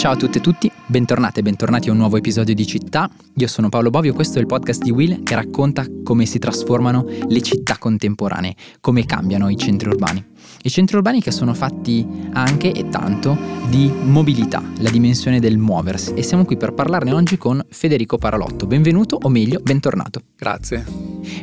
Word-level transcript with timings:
Ciao 0.00 0.12
a 0.12 0.16
tutte 0.16 0.38
e 0.38 0.40
tutti, 0.40 0.72
bentornate 0.86 1.40
e 1.40 1.42
bentornati 1.42 1.90
a 1.90 1.92
un 1.92 1.98
nuovo 1.98 2.16
episodio 2.16 2.54
di 2.54 2.66
Città. 2.66 3.10
Io 3.34 3.46
sono 3.46 3.68
Paolo 3.68 3.90
Bovio, 3.90 4.14
questo 4.14 4.38
è 4.38 4.40
il 4.40 4.46
podcast 4.46 4.82
di 4.82 4.90
Will 4.90 5.22
che 5.22 5.34
racconta 5.34 5.84
come 6.02 6.24
si 6.24 6.38
trasformano 6.38 7.04
le 7.28 7.42
città 7.42 7.76
contemporanee, 7.76 8.56
come 8.80 9.04
cambiano 9.04 9.50
i 9.50 9.58
centri 9.58 9.90
urbani. 9.90 10.24
I 10.62 10.70
centri 10.70 10.96
urbani 10.96 11.22
che 11.22 11.30
sono 11.30 11.54
fatti 11.54 12.06
anche 12.32 12.72
e 12.72 12.88
tanto 12.88 13.36
di 13.68 13.88
mobilità, 13.88 14.62
la 14.78 14.90
dimensione 14.90 15.40
del 15.40 15.56
muoversi 15.56 16.12
e 16.14 16.22
siamo 16.22 16.44
qui 16.44 16.56
per 16.56 16.74
parlarne 16.74 17.12
oggi 17.12 17.38
con 17.38 17.64
Federico 17.70 18.18
Paralotto. 18.18 18.66
Benvenuto 18.66 19.18
o 19.20 19.28
meglio, 19.28 19.60
bentornato. 19.62 20.22
Grazie. 20.36 20.84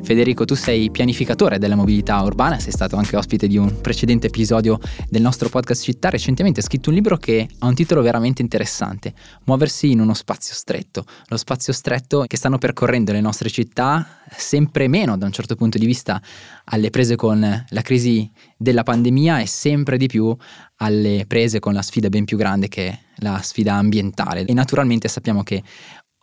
Federico, 0.04 0.45
tu 0.45 0.55
sei 0.55 0.91
pianificatore 0.91 1.58
della 1.58 1.75
mobilità 1.75 2.22
urbana, 2.22 2.59
sei 2.59 2.72
stato 2.72 2.95
anche 2.95 3.16
ospite 3.16 3.48
di 3.48 3.58
un 3.58 3.81
precedente 3.81 4.27
episodio 4.27 4.80
del 5.09 5.22
nostro 5.22 5.50
podcast 5.50 5.84
Città, 5.84 6.09
recentemente 6.09 6.59
hai 6.59 6.66
scritto 6.66 6.89
un 6.89 6.95
libro 6.95 7.17
che 7.17 7.48
ha 7.59 7.66
un 7.66 7.75
titolo 7.75 8.02
veramente 8.02 8.41
interessante, 8.41 9.14
Muoversi 9.45 9.91
in 9.91 10.00
uno 10.00 10.14
spazio 10.14 10.53
stretto, 10.53 11.05
lo 11.27 11.38
spazio 11.38 11.73
stretto 11.73 12.25
che 12.27 12.38
stanno 12.38 12.58
percorrendo 12.58 13.11
le 13.11 13.22
nostre 13.22 13.50
città 13.50 14.22
sempre 14.36 14.88
meno 14.88 15.17
da 15.17 15.25
un 15.25 15.31
certo 15.31 15.55
punto 15.55 15.77
di 15.77 15.86
vista 15.86 16.22
alle 16.66 16.89
prese 16.89 17.16
con 17.16 17.39
la 17.39 17.81
crisi 17.81 18.30
della 18.57 18.84
pandemia 18.84 19.39
e 19.39 19.45
sempre 19.45 19.97
di 19.97 20.07
più 20.07 20.35
alle 20.77 21.25
prese 21.27 21.59
con 21.59 21.73
la 21.73 21.81
sfida 21.81 22.09
ben 22.09 22.25
più 22.25 22.38
grande 22.38 22.67
che 22.67 22.88
è 22.88 22.99
la 23.17 23.41
sfida 23.41 23.75
ambientale. 23.75 24.45
E 24.45 24.53
naturalmente 24.53 25.07
sappiamo 25.07 25.43
che 25.43 25.63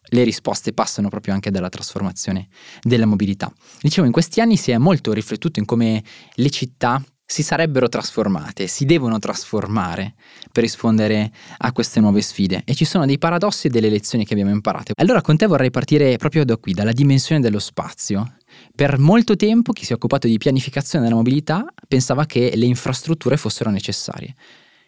le 0.06 0.22
risposte 0.22 0.72
passano 0.72 1.08
proprio 1.08 1.34
anche 1.34 1.50
dalla 1.50 1.68
trasformazione 1.68 2.48
della 2.82 3.06
mobilità. 3.06 3.52
Dicevo, 3.80 4.06
in 4.06 4.12
questi 4.12 4.40
anni 4.40 4.56
si 4.56 4.70
è 4.70 4.78
molto 4.78 5.12
riflettuto 5.12 5.58
in 5.58 5.64
come 5.64 6.02
le 6.34 6.50
città 6.50 7.02
si 7.26 7.42
sarebbero 7.42 7.88
trasformate, 7.88 8.66
si 8.66 8.84
devono 8.84 9.18
trasformare 9.18 10.14
per 10.52 10.62
rispondere 10.62 11.32
a 11.58 11.72
queste 11.72 12.00
nuove 12.00 12.20
sfide 12.20 12.62
e 12.66 12.74
ci 12.74 12.84
sono 12.84 13.06
dei 13.06 13.18
paradossi 13.18 13.66
e 13.66 13.70
delle 13.70 13.88
lezioni 13.88 14.26
che 14.26 14.34
abbiamo 14.34 14.52
imparato. 14.52 14.92
Allora 14.96 15.22
con 15.22 15.36
te 15.36 15.46
vorrei 15.46 15.70
partire 15.70 16.16
proprio 16.16 16.44
da 16.44 16.56
qui, 16.58 16.74
dalla 16.74 16.92
dimensione 16.92 17.40
dello 17.40 17.58
spazio. 17.58 18.36
Per 18.74 18.98
molto 18.98 19.36
tempo 19.36 19.72
chi 19.72 19.84
si 19.84 19.92
è 19.92 19.94
occupato 19.94 20.26
di 20.26 20.38
pianificazione 20.38 21.04
della 21.04 21.16
mobilità 21.16 21.64
pensava 21.86 22.26
che 22.26 22.52
le 22.54 22.66
infrastrutture 22.66 23.36
fossero 23.36 23.70
necessarie, 23.70 24.34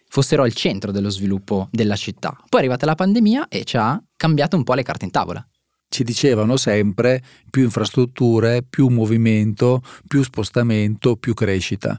fossero 0.08 0.42
al 0.42 0.52
centro 0.52 0.92
dello 0.92 1.10
sviluppo 1.10 1.68
della 1.70 1.96
città. 1.96 2.30
Poi 2.30 2.60
è 2.60 2.62
arrivata 2.64 2.86
la 2.86 2.94
pandemia 2.94 3.48
e 3.48 3.64
ci 3.64 3.76
ha 3.76 4.02
cambiato 4.16 4.56
un 4.56 4.64
po' 4.64 4.74
le 4.74 4.82
carte 4.82 5.04
in 5.04 5.10
tavola 5.10 5.46
ci 5.88 6.02
dicevano 6.04 6.56
sempre 6.56 7.22
più 7.48 7.62
infrastrutture, 7.62 8.62
più 8.68 8.88
movimento, 8.88 9.82
più 10.06 10.22
spostamento, 10.22 11.16
più 11.16 11.32
crescita. 11.32 11.98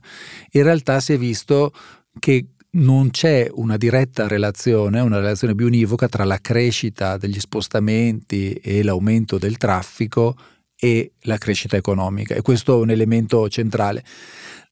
In 0.52 0.64
realtà 0.64 1.00
si 1.00 1.14
è 1.14 1.18
visto 1.18 1.72
che 2.20 2.50
non 2.72 3.10
c'è 3.10 3.48
una 3.52 3.78
diretta 3.78 4.28
relazione, 4.28 5.00
una 5.00 5.18
relazione 5.18 5.56
bionivoca 5.56 6.08
tra 6.08 6.26
la 6.26 6.38
crescita 6.40 7.18
degli 7.18 7.40
spostamenti 7.40 8.54
e 8.54 8.84
l'aumento 8.84 9.38
del 9.38 9.58
traffico 9.58 10.36
e 10.80 11.14
la 11.22 11.38
crescita 11.38 11.76
economica 11.76 12.36
e 12.36 12.42
questo 12.42 12.78
è 12.78 12.82
un 12.82 12.90
elemento 12.90 13.48
centrale. 13.50 14.04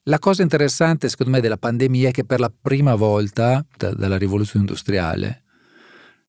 La 0.03 0.19
cosa 0.19 0.43
interessante 0.43 1.09
secondo 1.09 1.31
me 1.31 1.41
della 1.41 1.57
pandemia 1.57 2.09
è 2.09 2.11
che 2.11 2.25
per 2.25 2.39
la 2.39 2.51
prima 2.61 2.95
volta 2.95 3.65
da, 3.75 3.93
dalla 3.93 4.17
rivoluzione 4.17 4.65
industriale 4.65 5.43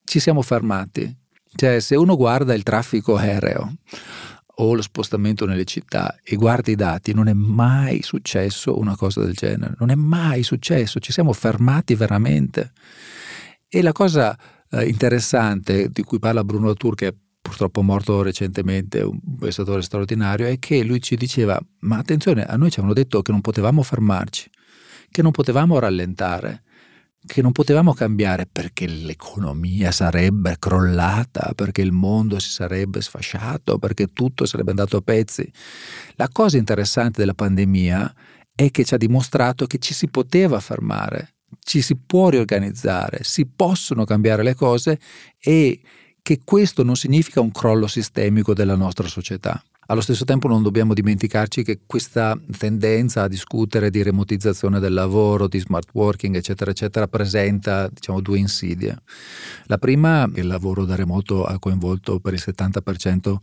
ci 0.05 0.19
siamo 0.19 0.41
fermati 0.41 1.25
cioè, 1.57 1.81
se 1.81 1.97
uno 1.97 2.17
guarda 2.17 2.53
il 2.53 2.63
traffico 2.63 3.17
aereo 3.17 3.77
o 4.59 4.75
lo 4.75 4.83
spostamento 4.83 5.47
nelle 5.47 5.65
città 5.65 6.19
e 6.23 6.37
guarda 6.37 6.71
i 6.71 6.75
dati, 6.75 7.15
non 7.15 7.29
è 7.29 7.33
mai 7.33 8.03
successo 8.03 8.79
una 8.79 8.95
cosa 8.95 9.23
del 9.23 9.33
genere, 9.33 9.75
non 9.79 9.89
è 9.89 9.95
mai 9.95 10.43
successo, 10.43 11.01
ci 11.01 11.13
siamo 11.13 11.33
fermati 11.33 11.95
veramente. 11.95 12.73
E 13.69 13.81
la 13.81 13.93
cosa 13.93 14.39
eh, 14.71 14.87
interessante 14.87 15.89
di 15.89 16.03
cui 16.03 16.19
parla 16.19 16.45
Bruno 16.45 16.67
Latour, 16.67 16.95
che 16.95 17.07
è 17.09 17.15
purtroppo 17.47 17.83
morto 17.83 18.23
recentemente, 18.23 19.01
un 19.01 19.19
penstatore 19.39 19.83
straordinario, 19.83 20.47
è 20.47 20.59
che 20.59 20.83
lui 20.83 21.01
ci 21.01 21.17
diceva, 21.17 21.59
ma 21.81 21.99
attenzione, 21.99 22.45
a 22.45 22.57
noi 22.57 22.71
ci 22.71 22.81
avevano 22.81 23.01
detto 23.01 23.23
che 23.23 23.31
non 23.31 23.41
potevamo 23.41 23.83
fermarci, 23.83 24.51
che 25.11 25.23
non 25.23 25.31
potevamo 25.31 25.79
rallentare, 25.79 26.65
che 27.25 27.43
non 27.43 27.53
potevamo 27.53 27.93
cambiare 27.93 28.47
perché 28.51 28.87
l'economia 28.87 29.91
sarebbe 29.91 30.57
crollata, 30.59 31.53
perché 31.55 31.83
il 31.83 31.93
mondo 31.93 32.39
si 32.39 32.51
sarebbe 32.51 33.01
sfasciato, 33.01 33.79
perché 33.79 34.09
tutto 34.13 34.45
sarebbe 34.45 34.71
andato 34.71 34.97
a 34.97 35.01
pezzi. 35.01 35.51
La 36.15 36.29
cosa 36.31 36.57
interessante 36.57 37.21
della 37.21 37.35
pandemia 37.35 38.15
è 38.55 38.71
che 38.71 38.85
ci 38.85 38.95
ha 38.95 38.99
dimostrato 38.99 39.67
che 39.67 39.79
ci 39.79 39.95
si 39.95 40.09
poteva 40.09 40.61
fermare, 40.61 41.35
ci 41.61 41.81
si 41.81 41.97
può 41.97 42.29
riorganizzare, 42.29 43.23
si 43.23 43.47
possono 43.47 44.05
cambiare 44.05 44.43
le 44.43 44.55
cose 44.55 44.99
e 45.39 45.81
che 46.27 46.41
questo 46.43 46.83
non 46.83 46.97
significa 46.97 47.41
un 47.41 47.53
crollo 47.53 47.87
sistemico 47.87 48.53
della 48.53 48.75
nostra 48.75 49.07
società. 49.07 49.63
Allo 49.87 50.01
stesso 50.01 50.25
tempo 50.25 50.49
non 50.49 50.61
dobbiamo 50.61 50.93
dimenticarci 50.93 51.63
che 51.63 51.79
questa 51.87 52.37
tendenza 52.59 53.23
a 53.23 53.29
discutere 53.29 53.91
di 53.91 54.03
remotizzazione 54.03 54.81
del 54.81 54.93
lavoro, 54.93 55.47
di 55.47 55.61
smart 55.61 55.91
working, 55.93 56.35
eccetera, 56.35 56.73
eccetera, 56.73 57.07
presenta 57.07 57.87
diciamo, 57.87 58.21
due 58.21 58.39
insidie. 58.39 58.97
La 59.67 59.79
prima, 59.79 60.29
il 60.35 60.49
lavoro 60.49 60.85
da 60.85 60.97
remoto 60.97 61.45
ha 61.45 61.61
coinvolto 61.61 62.19
per 62.19 62.33
il 62.33 62.43
70% 62.45 63.37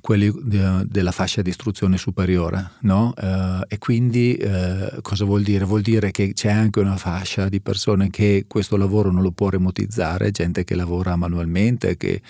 quelli 0.00 0.32
della 0.42 1.12
fascia 1.12 1.42
di 1.42 1.50
istruzione 1.50 1.96
superiore, 1.96 2.72
no? 2.80 3.14
eh, 3.16 3.64
e 3.68 3.78
quindi 3.78 4.34
eh, 4.34 4.98
cosa 5.02 5.24
vuol 5.24 5.42
dire? 5.42 5.64
Vuol 5.64 5.82
dire 5.82 6.10
che 6.10 6.32
c'è 6.32 6.50
anche 6.50 6.80
una 6.80 6.96
fascia 6.96 7.48
di 7.48 7.60
persone 7.60 8.10
che 8.10 8.44
questo 8.48 8.76
lavoro 8.76 9.10
non 9.10 9.22
lo 9.22 9.30
può 9.30 9.48
remotizzare, 9.48 10.30
gente 10.30 10.64
che 10.64 10.74
lavora 10.74 11.16
manualmente, 11.16 11.96
che 11.96 12.22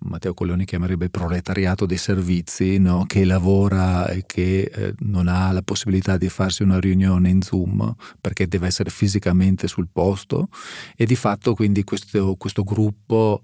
Matteo 0.00 0.34
Colleoni 0.34 0.64
chiamerebbe 0.64 1.08
proletariato 1.08 1.86
dei 1.86 1.96
servizi, 1.96 2.78
no? 2.78 3.04
che 3.06 3.24
lavora 3.24 4.06
e 4.08 4.24
che 4.26 4.70
eh, 4.72 4.94
non 5.00 5.28
ha 5.28 5.50
la 5.52 5.62
possibilità 5.62 6.16
di 6.16 6.28
farsi 6.28 6.62
una 6.62 6.78
riunione 6.78 7.28
in 7.30 7.42
Zoom 7.42 7.94
perché 8.20 8.46
deve 8.46 8.66
essere 8.66 8.90
fisicamente 8.90 9.66
sul 9.66 9.88
posto 9.90 10.48
e 10.96 11.06
di 11.06 11.16
fatto 11.16 11.54
quindi 11.54 11.84
questo, 11.84 12.34
questo 12.36 12.62
gruppo 12.62 13.42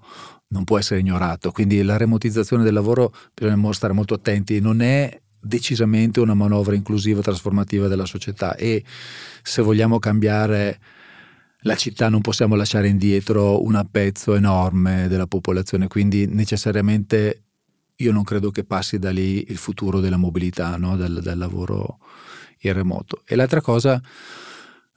non 0.50 0.64
può 0.64 0.78
essere 0.78 1.00
ignorato. 1.00 1.50
Quindi 1.50 1.82
la 1.82 1.96
remotizzazione 1.96 2.62
del 2.62 2.74
lavoro 2.74 3.12
bisogna 3.34 3.72
stare 3.72 3.92
molto 3.92 4.14
attenti, 4.14 4.60
non 4.60 4.80
è 4.80 5.20
decisamente 5.42 6.20
una 6.20 6.34
manovra 6.34 6.74
inclusiva 6.74 7.22
trasformativa 7.22 7.88
della 7.88 8.04
società 8.04 8.56
e 8.56 8.84
se 9.42 9.62
vogliamo 9.62 9.98
cambiare 9.98 10.78
la 11.64 11.76
città 11.76 12.08
non 12.08 12.20
possiamo 12.20 12.54
lasciare 12.54 12.88
indietro 12.88 13.62
un 13.64 13.86
pezzo 13.90 14.34
enorme 14.34 15.08
della 15.08 15.26
popolazione, 15.26 15.88
quindi 15.88 16.26
necessariamente 16.26 17.42
io 17.96 18.12
non 18.12 18.22
credo 18.22 18.50
che 18.50 18.64
passi 18.64 18.98
da 18.98 19.10
lì 19.10 19.50
il 19.50 19.58
futuro 19.58 20.00
della 20.00 20.16
mobilità, 20.16 20.76
no? 20.76 20.96
del, 20.96 21.20
del 21.22 21.36
lavoro 21.36 21.98
in 22.60 22.72
remoto. 22.72 23.22
E 23.26 23.36
l'altra 23.36 23.60
cosa 23.60 24.00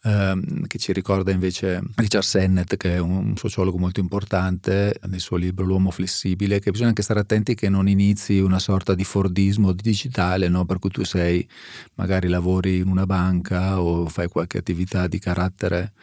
ehm, 0.04 0.68
che 0.68 0.78
ci 0.78 0.92
ricorda 0.94 1.32
invece 1.32 1.82
Richard 1.96 2.24
Sennett, 2.24 2.76
che 2.76 2.96
è 2.96 3.00
un 3.00 3.36
sociologo 3.36 3.78
molto 3.78 4.00
importante 4.00 5.00
nel 5.08 5.20
suo 5.20 5.38
libro 5.38 5.66
L'uomo 5.66 5.92
flessibile, 5.92 6.60
che 6.60 6.72
bisogna 6.72 6.90
anche 6.90 7.02
stare 7.02 7.22
attenti 7.22 7.56
che 7.56 7.70
non 7.70 7.88
inizi 7.88 8.40
una 8.40 8.60
sorta 8.60 8.94
di 8.94 9.04
Fordismo 9.04 9.72
digitale, 9.72 10.48
no? 10.50 10.66
per 10.66 10.80
cui 10.80 10.90
tu 10.90 11.04
sei, 11.04 11.48
magari 11.96 12.28
lavori 12.28 12.78
in 12.78 12.88
una 12.88 13.06
banca 13.06 13.82
o 13.82 14.08
fai 14.08 14.28
qualche 14.28 14.58
attività 14.58 15.08
di 15.08 15.20
carattere 15.20 15.94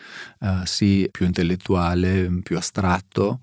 eh, 0.40 0.62
sì 0.64 1.08
più 1.10 1.26
intellettuale, 1.26 2.40
più 2.42 2.56
astratto, 2.56 3.40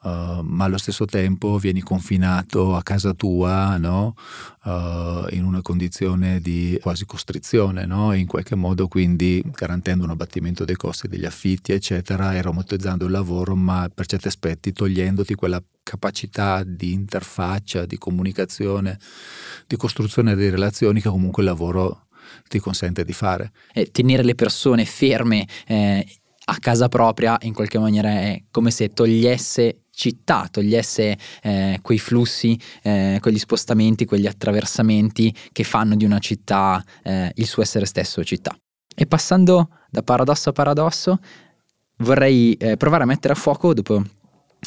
Uh, 0.00 0.42
ma 0.42 0.66
allo 0.66 0.78
stesso 0.78 1.06
tempo 1.06 1.58
vieni 1.58 1.80
confinato 1.80 2.76
a 2.76 2.84
casa 2.84 3.14
tua 3.14 3.76
no? 3.78 4.14
uh, 4.62 5.26
in 5.30 5.42
una 5.44 5.60
condizione 5.60 6.40
di 6.40 6.78
quasi 6.80 7.04
costrizione, 7.04 7.84
no? 7.84 8.12
in 8.12 8.26
qualche 8.28 8.54
modo 8.54 8.86
quindi 8.86 9.42
garantendo 9.44 10.04
un 10.04 10.10
abbattimento 10.10 10.64
dei 10.64 10.76
costi 10.76 11.08
degli 11.08 11.24
affitti, 11.24 11.72
eccetera, 11.72 12.34
e 12.34 12.42
robotizzando 12.42 13.06
il 13.06 13.10
lavoro, 13.10 13.56
ma 13.56 13.90
per 13.92 14.06
certi 14.06 14.28
aspetti 14.28 14.72
togliendoti 14.72 15.34
quella 15.34 15.60
capacità 15.82 16.62
di 16.64 16.92
interfaccia, 16.92 17.84
di 17.84 17.98
comunicazione, 17.98 18.98
di 19.66 19.76
costruzione 19.76 20.36
di 20.36 20.48
relazioni 20.48 21.00
che 21.00 21.08
comunque 21.08 21.42
il 21.42 21.48
lavoro 21.48 22.06
ti 22.46 22.60
consente 22.60 23.04
di 23.04 23.12
fare. 23.12 23.52
E 23.72 23.90
tenere 23.90 24.22
le 24.22 24.34
persone 24.34 24.84
ferme 24.84 25.46
eh, 25.66 26.06
a 26.44 26.56
casa 26.58 26.88
propria 26.88 27.36
in 27.42 27.52
qualche 27.52 27.78
maniera 27.78 28.10
è 28.10 28.42
come 28.50 28.70
se 28.70 28.88
togliesse 28.88 29.84
città, 29.98 30.46
togliesse 30.48 31.18
eh, 31.42 31.78
quei 31.82 31.98
flussi, 31.98 32.56
eh, 32.82 33.18
quegli 33.20 33.38
spostamenti, 33.38 34.04
quegli 34.04 34.28
attraversamenti 34.28 35.34
che 35.50 35.64
fanno 35.64 35.96
di 35.96 36.04
una 36.04 36.20
città 36.20 36.82
eh, 37.02 37.32
il 37.34 37.46
suo 37.46 37.62
essere 37.62 37.84
stesso 37.84 38.22
città. 38.22 38.56
E 38.94 39.06
passando 39.06 39.70
da 39.90 40.02
paradosso 40.02 40.50
a 40.50 40.52
paradosso, 40.52 41.18
vorrei 41.98 42.54
eh, 42.54 42.76
provare 42.76 43.02
a 43.02 43.06
mettere 43.06 43.32
a 43.32 43.36
fuoco, 43.36 43.74
dopo 43.74 44.04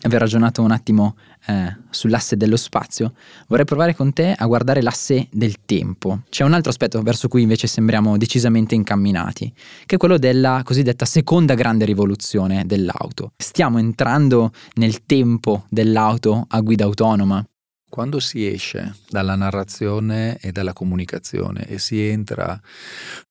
aver 0.03 0.19
ragionato 0.19 0.61
un 0.61 0.71
attimo 0.71 1.15
eh, 1.47 1.75
sull'asse 1.89 2.37
dello 2.37 2.57
spazio, 2.57 3.13
vorrei 3.47 3.65
provare 3.65 3.95
con 3.95 4.13
te 4.13 4.33
a 4.35 4.45
guardare 4.45 4.81
l'asse 4.81 5.27
del 5.31 5.63
tempo. 5.65 6.21
C'è 6.29 6.43
un 6.43 6.53
altro 6.53 6.71
aspetto 6.71 7.01
verso 7.01 7.27
cui 7.27 7.41
invece 7.41 7.67
sembriamo 7.67 8.17
decisamente 8.17 8.75
incamminati, 8.75 9.51
che 9.85 9.95
è 9.95 9.97
quello 9.97 10.17
della 10.17 10.61
cosiddetta 10.63 11.05
seconda 11.05 11.53
grande 11.53 11.85
rivoluzione 11.85 12.65
dell'auto. 12.65 13.33
Stiamo 13.37 13.77
entrando 13.79 14.51
nel 14.75 15.05
tempo 15.05 15.65
dell'auto 15.69 16.45
a 16.49 16.59
guida 16.61 16.85
autonoma. 16.85 17.45
Quando 17.89 18.19
si 18.21 18.47
esce 18.47 18.95
dalla 19.09 19.35
narrazione 19.35 20.37
e 20.39 20.53
dalla 20.53 20.71
comunicazione 20.71 21.67
e 21.67 21.77
si 21.77 21.99
entra 21.99 22.59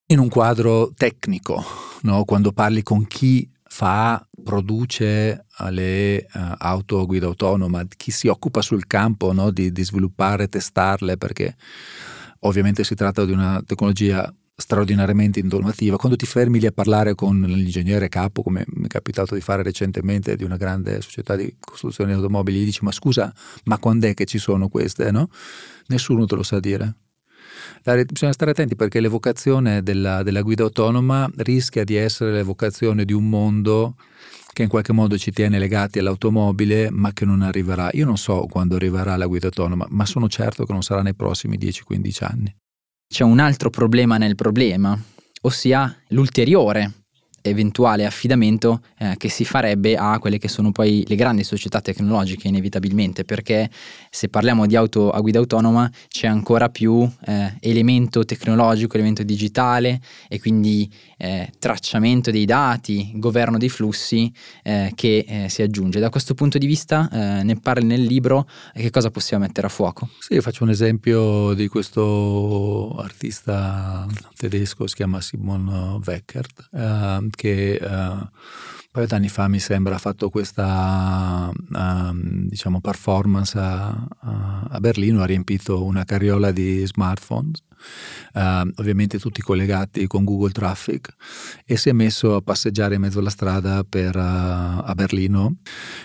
in 0.09 0.19
un 0.19 0.29
quadro 0.29 0.93
tecnico, 0.95 1.65
no? 2.03 2.25
quando 2.25 2.53
parli 2.53 2.83
con 2.83 3.07
chi 3.07 3.49
fa, 3.73 4.27
produce 4.43 5.47
eh, 5.59 5.71
le 5.71 6.27
uh, 6.35 6.55
auto 6.59 6.99
a 6.99 7.05
guida 7.05 7.27
autonoma, 7.27 7.85
chi 7.97 8.11
si 8.11 8.27
occupa 8.27 8.63
sul 8.63 8.87
campo 8.87 9.33
no, 9.33 9.51
di, 9.53 9.71
di 9.71 9.85
sviluppare, 9.85 10.49
testarle, 10.49 11.17
perché 11.17 11.57
ovviamente 12.41 12.83
si 12.83 12.97
tratta 12.97 13.25
di 13.25 13.31
una 13.33 13.63
tecnologia 13.65 14.35
straordinariamente 14.57 15.39
innovativa. 15.39 15.97
Quando 15.97 16.19
ti 16.19 16.27
fermi 16.27 16.59
lì 16.59 16.67
a 16.67 16.73
parlare 16.73 17.15
con 17.15 17.41
l'ingegnere 17.41 18.09
capo, 18.09 18.43
come 18.43 18.65
mi 18.67 18.87
è 18.87 18.89
capitato 18.89 19.35
di 19.35 19.41
fare 19.41 19.63
recentemente 19.63 20.35
di 20.37 20.43
una 20.45 20.57
grande 20.57 21.01
società 21.01 21.37
di 21.37 21.57
costruzione 21.59 22.11
di 22.11 22.17
automobili, 22.17 22.61
gli 22.61 22.65
dici 22.65 22.83
ma 22.83 22.93
scusa, 22.93 23.33
ma 23.65 23.79
quando 23.79 24.09
è 24.09 24.15
che 24.15 24.27
ci 24.27 24.39
sono 24.39 24.69
queste? 24.69 25.13
No? 25.13 25.31
Nessuno 25.87 26.27
te 26.27 26.35
lo 26.35 26.43
sa 26.43 26.59
dire. 26.59 26.97
Bisogna 27.83 28.33
stare 28.33 28.51
attenti 28.51 28.77
perché 28.77 29.01
l'evocazione 29.01 29.83
della, 29.83 30.23
della 30.23 30.43
guida 30.43 30.65
autonoma 30.65 31.31
rischia 31.37 31.85
di 31.85 31.97
essere 31.97 32.33
l'evocazione 32.33 33.05
di 33.05 33.13
un 33.13 33.29
mondo 33.29 33.97
che 34.53 34.63
in 34.63 34.69
qualche 34.69 34.93
modo 34.93 35.17
ci 35.17 35.31
tiene 35.31 35.59
legati 35.59 35.99
all'automobile, 35.99 36.91
ma 36.91 37.13
che 37.13 37.25
non 37.25 37.43
arriverà. 37.43 37.89
Io 37.93 38.05
non 38.05 38.17
so 38.19 38.47
quando 38.51 38.77
arriverà 38.77 39.17
la 39.17 39.27
guida 39.27 39.47
autonoma, 39.47 39.87
ma 39.91 40.05
sono 40.07 40.29
certo 40.29 40.65
che 40.65 40.73
non 40.73 40.83
sarà 40.83 41.03
nei 41.03 41.15
prossimi 41.15 41.57
10-15 41.57 42.25
anni. 42.25 42.55
C'è 43.09 43.25
un 43.25 43.39
altro 43.39 43.71
problema 43.71 44.19
nel 44.19 44.35
problema, 44.35 44.99
ossia 45.43 45.97
l'ulteriore 46.09 47.00
eventuale 47.43 48.07
affidamento 48.07 48.81
eh, 48.99 49.15
che 49.17 49.29
si 49.29 49.45
farebbe 49.45 49.97
a 49.97 50.19
quelle 50.19 50.39
che 50.39 50.49
sono 50.49 50.73
poi 50.73 51.05
le 51.07 51.15
grandi 51.15 51.45
società 51.45 51.81
tecnologiche 51.81 52.49
inevitabilmente 52.49 53.25
perché 53.25 53.71
se 54.11 54.29
parliamo 54.29 54.67
di 54.67 54.77
auto 54.77 55.11
a 55.11 55.21
guida 55.21 55.39
autonoma 55.39 55.91
c'è 56.09 56.27
ancora 56.27 56.69
più 56.69 57.09
eh, 57.27 57.55
elemento 57.61 58.25
tecnologico, 58.25 58.95
elemento 58.95 59.23
digitale 59.23 60.01
e 60.29 60.41
quindi 60.41 60.91
eh, 61.17 61.51
tracciamento 61.59 62.31
dei 62.31 62.45
dati, 62.45 63.13
governo 63.15 63.59
dei 63.59 63.69
flussi 63.69 64.33
eh, 64.63 64.93
che 64.95 65.25
eh, 65.27 65.49
si 65.49 65.63
aggiunge. 65.63 66.01
Da 66.01 66.11
questo 66.11 66.35
punto 66.35 66.59
di 66.59 66.67
vista 66.67 67.09
eh, 67.11 67.43
ne 67.43 67.57
parli 67.57 67.85
nel 67.85 68.03
libro 68.03 68.49
che 68.75 68.91
cosa 68.91 69.11
possiamo 69.11 69.45
mettere 69.45 69.67
a 69.67 69.71
fuoco? 69.71 70.09
Sì, 70.19 70.41
faccio 70.41 70.65
un 70.65 70.71
esempio 70.71 71.55
di 71.55 71.69
questo 71.69 72.95
artista 72.99 74.07
tedesco, 74.37 74.87
si 74.87 74.95
chiama 74.95 75.21
Simon 75.21 76.01
Weckert 76.05 76.69
che 77.31 77.79
uh, 77.81 77.87
un 77.87 78.29
paio 78.93 79.07
d'anni 79.07 79.29
fa 79.29 79.49
mi 79.49 79.59
sembra 79.59 79.95
ha 79.95 79.99
fatto 79.99 80.29
questa 80.31 81.51
uh, 81.51 82.13
diciamo 82.47 82.81
performance 82.81 83.59
a, 83.59 84.07
a, 84.69 84.81
Berlino, 84.81 85.23
ha 85.23 85.27
riempito 85.27 85.85
una 85.85 86.05
carriola 86.05 86.51
di 86.51 86.85
smartphones 86.87 87.63
uh, 88.35 88.69
ovviamente 88.77 89.19
tutti 89.19 89.41
collegati 89.41 90.07
con 90.07 90.25
Google 90.25 90.53
Traffic 90.53 91.15
e 91.65 91.77
si 91.77 91.89
è 91.89 91.93
messo 91.93 92.37
a 92.37 92.43
passeggiare 92.43 92.97
in 92.97 93.01
mezzo 93.01 93.19
alla 93.21 93.31
strada 93.31 93.85
per, 93.89 94.17
uh, 94.17 94.21
a 94.21 94.93
Berlino. 94.95 95.57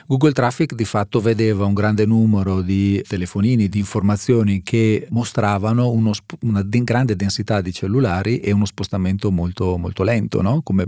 Google 0.07 0.31
Traffic 0.31 0.74
di 0.74 0.86
fatto 0.86 1.19
vedeva 1.19 1.66
un 1.66 1.74
grande 1.74 2.06
numero 2.06 2.62
di 2.62 3.04
telefonini, 3.07 3.68
di 3.69 3.80
informazioni 3.80 4.62
che 4.63 5.07
mostravano 5.10 5.89
uno, 5.89 6.12
una 6.42 6.62
de- 6.62 6.83
grande 6.83 7.16
densità 7.16 7.62
di 7.62 7.74
cellulari 7.74 8.39
e 8.39 8.51
uno 8.51 8.66
spostamento 8.66 9.31
molto, 9.31 9.77
molto 9.77 10.04
lento, 10.04 10.42
no? 10.42 10.62
come, 10.62 10.88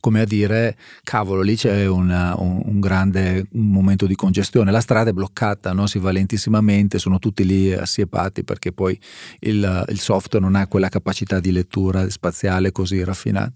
come, 0.00 0.20
a 0.20 0.24
dire 0.24 0.76
cavolo 1.02 1.42
lì 1.42 1.56
c'è 1.56 1.86
una, 1.86 2.34
un, 2.38 2.62
un, 2.64 2.80
grande 2.80 3.46
un 3.52 3.70
momento 3.70 4.06
di 4.06 4.14
congestione, 4.14 4.70
la 4.70 4.80
strada 4.80 5.10
è 5.10 5.12
bloccata, 5.12 5.72
no? 5.72 5.86
si 5.86 5.98
va 5.98 6.10
lentissimamente, 6.10 6.98
sono 6.98 7.18
tutti 7.18 7.44
lì 7.44 7.72
assiepati 7.72 8.44
perché 8.44 8.72
poi 8.72 8.98
il, 9.40 9.84
il 9.88 9.98
software 10.10 10.44
non 10.44 10.56
ha 10.56 10.66
quella 10.66 10.88
capacità 10.88 11.38
di 11.38 11.52
lettura 11.52 12.08
spaziale 12.10 12.72
così 12.72 13.04
raffinata. 13.04 13.52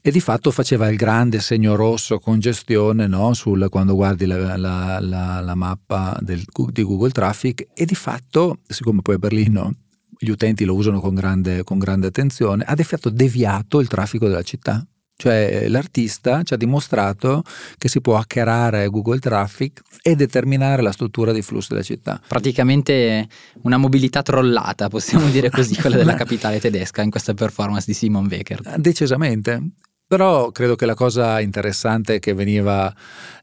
E 0.00 0.12
di 0.12 0.20
fatto 0.20 0.52
faceva 0.52 0.88
il 0.88 0.96
grande 0.96 1.40
segno 1.40 1.74
rosso 1.74 2.20
congestione 2.20 3.08
no? 3.08 3.34
Sul, 3.34 3.66
quando 3.68 3.96
guardi 3.96 4.24
la, 4.26 4.56
la, 4.56 5.00
la, 5.00 5.40
la 5.40 5.54
mappa 5.56 6.16
del, 6.20 6.44
di 6.70 6.82
Google 6.84 7.10
Traffic 7.10 7.66
e 7.74 7.84
di 7.84 7.96
fatto, 7.96 8.60
siccome 8.68 9.02
poi 9.02 9.16
a 9.16 9.18
Berlino 9.18 9.74
gli 10.16 10.30
utenti 10.30 10.64
lo 10.64 10.74
usano 10.74 11.00
con 11.00 11.14
grande, 11.14 11.64
con 11.64 11.78
grande 11.78 12.06
attenzione, 12.06 12.62
ha 12.64 12.74
di 12.76 12.84
fatto 12.84 13.10
deviato 13.10 13.80
il 13.80 13.88
traffico 13.88 14.28
della 14.28 14.42
città. 14.42 14.86
Cioè 15.18 15.68
l'artista 15.68 16.42
ci 16.42 16.52
ha 16.52 16.58
dimostrato 16.58 17.42
che 17.78 17.88
si 17.88 18.02
può 18.02 18.16
hackerare 18.16 18.88
Google 18.88 19.18
Traffic 19.18 19.80
e 20.02 20.14
determinare 20.14 20.82
la 20.82 20.92
struttura 20.92 21.32
dei 21.32 21.40
flussi 21.40 21.68
della 21.70 21.82
città. 21.82 22.20
Praticamente 22.28 23.26
una 23.62 23.78
mobilità 23.78 24.22
trollata, 24.22 24.88
possiamo 24.88 25.28
dire 25.30 25.48
così, 25.48 25.74
quella 25.76 25.96
della 25.96 26.14
capitale 26.16 26.60
tedesca 26.60 27.00
in 27.00 27.10
questa 27.10 27.32
performance 27.32 27.86
di 27.86 27.94
Simon 27.94 28.26
Wecker. 28.26 28.78
Decisamente. 28.78 29.70
Però 30.08 30.52
credo 30.52 30.76
che 30.76 30.86
la 30.86 30.94
cosa 30.94 31.40
interessante 31.40 32.20
che 32.20 32.32
veniva 32.32 32.94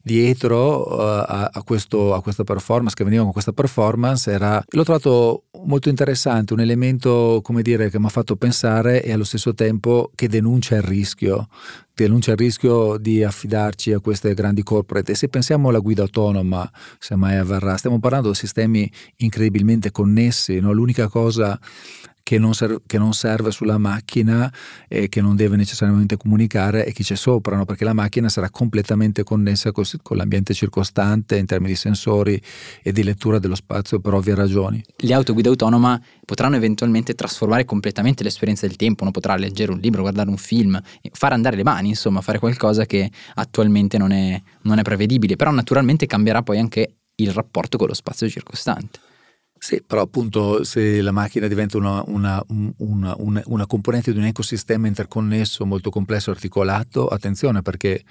dietro 0.02 0.96
uh, 0.96 1.00
a, 1.26 1.50
a, 1.52 1.62
questo, 1.62 2.14
a, 2.14 2.22
questa 2.22 2.42
performance, 2.42 2.94
che 2.94 3.04
veniva 3.04 3.22
con 3.22 3.32
questa 3.32 3.52
performance, 3.52 4.30
era, 4.30 4.64
l'ho 4.66 4.82
trovato 4.82 5.44
molto 5.64 5.90
interessante, 5.90 6.54
un 6.54 6.60
elemento, 6.60 7.40
come 7.42 7.60
dire, 7.60 7.90
che 7.90 7.98
mi 7.98 8.06
ha 8.06 8.10
fatto 8.10 8.36
pensare 8.36 9.02
e 9.02 9.12
allo 9.12 9.24
stesso 9.24 9.52
tempo 9.52 10.10
che 10.14 10.26
denuncia 10.26 10.76
il 10.76 10.82
rischio, 10.82 11.48
denuncia 11.94 12.32
il 12.32 12.36
rischio 12.36 12.96
di 12.96 13.22
affidarci 13.22 13.92
a 13.92 14.00
queste 14.00 14.34
grandi 14.34 14.62
corporate. 14.62 15.12
E 15.12 15.14
se 15.14 15.28
pensiamo 15.28 15.68
alla 15.68 15.78
guida 15.78 16.02
autonoma, 16.02 16.68
se 16.98 17.14
mai 17.14 17.36
avverrà, 17.36 17.76
stiamo 17.76 18.00
parlando 18.00 18.30
di 18.30 18.34
sistemi 18.34 18.90
incredibilmente 19.16 19.90
connessi, 19.90 20.58
no? 20.60 20.72
l'unica 20.72 21.08
cosa 21.08 21.58
che 22.24 22.38
non, 22.38 22.54
serve, 22.54 22.80
che 22.86 22.96
non 22.96 23.12
serve 23.12 23.50
sulla 23.50 23.76
macchina 23.76 24.50
e 24.88 25.08
che 25.10 25.20
non 25.20 25.36
deve 25.36 25.56
necessariamente 25.56 26.16
comunicare 26.16 26.84
è 26.84 26.92
chi 26.92 27.04
c'è 27.04 27.14
sopra, 27.14 27.54
no? 27.54 27.66
perché 27.66 27.84
la 27.84 27.92
macchina 27.92 28.30
sarà 28.30 28.48
completamente 28.48 29.22
connessa 29.22 29.70
con, 29.72 29.84
con 30.02 30.16
l'ambiente 30.16 30.54
circostante 30.54 31.36
in 31.36 31.44
termini 31.44 31.72
di 31.72 31.78
sensori 31.78 32.40
e 32.82 32.92
di 32.92 33.02
lettura 33.04 33.38
dello 33.38 33.54
spazio 33.54 34.00
per 34.00 34.14
ovvie 34.14 34.34
ragioni. 34.34 34.82
Le 34.96 35.12
auto 35.12 35.34
guida 35.34 35.50
autonoma 35.50 36.00
potranno 36.24 36.56
eventualmente 36.56 37.14
trasformare 37.14 37.66
completamente 37.66 38.22
l'esperienza 38.22 38.66
del 38.66 38.76
tempo, 38.76 39.02
uno 39.02 39.12
potrà 39.12 39.36
leggere 39.36 39.72
un 39.72 39.78
libro, 39.78 40.00
guardare 40.00 40.30
un 40.30 40.38
film, 40.38 40.80
fare 41.12 41.34
andare 41.34 41.56
le 41.56 41.62
mani, 41.62 41.83
insomma, 41.88 42.20
fare 42.20 42.38
qualcosa 42.38 42.86
che 42.86 43.10
attualmente 43.34 43.98
non 43.98 44.12
è, 44.12 44.40
non 44.62 44.78
è 44.78 44.82
prevedibile, 44.82 45.36
però 45.36 45.50
naturalmente 45.50 46.06
cambierà 46.06 46.42
poi 46.42 46.58
anche 46.58 46.96
il 47.16 47.32
rapporto 47.32 47.78
con 47.78 47.88
lo 47.88 47.94
spazio 47.94 48.28
circostante. 48.28 49.03
Sì, 49.56 49.82
però 49.86 50.02
appunto 50.02 50.62
se 50.62 51.00
la 51.00 51.10
macchina 51.10 51.46
diventa 51.46 51.78
una, 51.78 52.02
una, 52.06 52.44
una, 52.78 53.14
una, 53.16 53.66
componente 53.66 54.12
di 54.12 54.18
un 54.18 54.26
ecosistema 54.26 54.88
interconnesso 54.88 55.64
molto 55.64 55.88
complesso 55.88 56.30
e 56.30 56.34
articolato, 56.34 57.06
attenzione 57.08 57.62
perché 57.62 58.04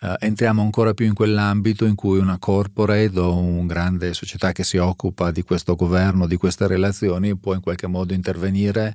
eh, 0.00 0.16
entriamo 0.18 0.60
ancora 0.60 0.92
più 0.94 1.06
in 1.06 1.14
quell'ambito 1.14 1.86
in 1.86 1.94
cui 1.94 2.18
una 2.18 2.38
corporate 2.38 3.18
o 3.18 3.36
una 3.38 3.66
grande 3.66 4.12
società 4.12 4.52
che 4.52 4.64
si 4.64 4.76
occupa 4.76 5.30
di 5.30 5.42
questo 5.42 5.76
governo, 5.76 6.26
di 6.26 6.36
queste 6.36 6.66
relazioni, 6.66 7.36
può 7.38 7.54
in 7.54 7.60
qualche 7.60 7.86
modo 7.86 8.12
intervenire 8.12 8.94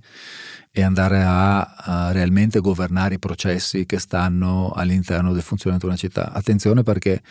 e 0.72 0.84
andare 0.84 1.24
a, 1.24 1.62
a 1.62 2.12
realmente 2.12 2.60
governare 2.60 3.16
i 3.16 3.20
processi 3.20 3.86
che 3.86 4.00
stanno 4.00 4.72
all'interno 4.76 5.34
del 5.34 5.42
funzionamento 5.42 5.88
di 5.88 5.94
una 5.94 6.02
città. 6.02 6.32
Attenzione 6.32 6.84
perché 6.84 7.22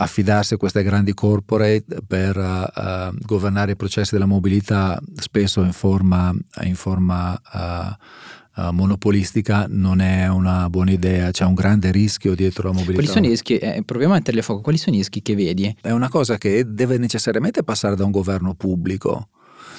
affidarsi 0.00 0.54
a 0.54 0.56
queste 0.56 0.82
grandi 0.82 1.12
corporate 1.12 2.02
per 2.06 2.36
uh, 2.36 3.16
governare 3.24 3.72
i 3.72 3.76
processi 3.76 4.14
della 4.14 4.26
mobilità 4.26 5.00
spesso 5.16 5.62
in 5.62 5.72
forma, 5.72 6.32
in 6.62 6.76
forma 6.76 7.32
uh, 7.52 8.60
uh, 8.60 8.70
monopolistica 8.70 9.66
non 9.68 10.00
è 10.00 10.28
una 10.28 10.70
buona 10.70 10.92
idea, 10.92 11.30
c'è 11.30 11.44
un 11.44 11.54
grande 11.54 11.90
rischio 11.90 12.36
dietro 12.36 12.68
la 12.68 12.74
mobilità. 12.74 12.94
Quali 12.94 13.08
sono 13.08 13.26
i 13.26 13.30
rischi? 13.30 13.56
Eh, 13.58 13.82
proviamo 13.84 14.14
a 14.14 14.16
metterli 14.16 14.40
a 14.40 14.42
fuoco, 14.42 14.60
quali 14.60 14.78
sono 14.78 14.94
i 14.94 14.98
rischi 15.00 15.20
che 15.20 15.34
vedi? 15.34 15.76
È 15.80 15.90
una 15.90 16.08
cosa 16.08 16.38
che 16.38 16.64
deve 16.66 16.96
necessariamente 16.98 17.64
passare 17.64 17.96
da 17.96 18.04
un 18.04 18.12
governo 18.12 18.54
pubblico, 18.54 19.30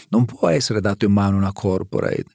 non 0.10 0.26
può 0.26 0.50
essere 0.50 0.82
dato 0.82 1.06
in 1.06 1.14
mano 1.14 1.38
una 1.38 1.54
corporate. 1.54 2.26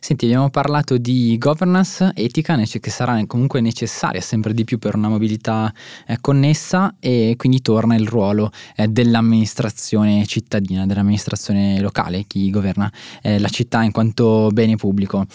Senti, 0.00 0.26
abbiamo 0.26 0.48
parlato 0.48 0.96
di 0.96 1.36
governance 1.38 2.12
etica 2.14 2.56
che 2.56 2.90
sarà 2.90 3.20
comunque 3.26 3.60
necessaria 3.60 4.20
sempre 4.20 4.54
di 4.54 4.64
più 4.64 4.78
per 4.78 4.94
una 4.94 5.08
mobilità 5.08 5.72
eh, 6.06 6.18
connessa 6.20 6.94
e 7.00 7.34
quindi 7.36 7.60
torna 7.60 7.96
il 7.96 8.06
ruolo 8.06 8.50
eh, 8.76 8.86
dell'amministrazione 8.86 10.24
cittadina, 10.26 10.86
dell'amministrazione 10.86 11.80
locale, 11.80 12.24
chi 12.26 12.48
governa 12.50 12.90
eh, 13.22 13.38
la 13.38 13.48
città 13.48 13.82
in 13.82 13.90
quanto 13.90 14.48
bene 14.52 14.76
pubblico. 14.76 15.26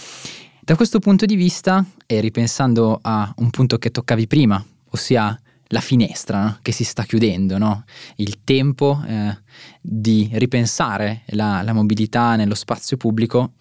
Da 0.61 0.75
questo 0.75 0.99
punto 0.99 1.25
di 1.25 1.35
vista, 1.35 1.85
e 2.05 2.21
ripensando 2.21 2.99
a 3.01 3.33
un 3.37 3.49
punto 3.49 3.77
che 3.77 3.91
toccavi 3.91 4.27
prima, 4.27 4.63
ossia 4.91 5.37
la 5.67 5.81
finestra 5.81 6.43
no? 6.43 6.57
che 6.61 6.71
si 6.71 6.85
sta 6.85 7.03
chiudendo, 7.03 7.57
no? 7.57 7.83
il 8.17 8.43
tempo 8.43 9.01
di 9.81 10.29
ripensare 10.33 11.23
la, 11.27 11.61
la 11.63 11.73
mobilità 11.73 12.37
nello 12.37 12.55
spazio 12.55 12.95
pubblico. 12.95 13.53